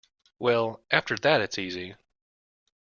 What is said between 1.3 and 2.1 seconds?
it's easy.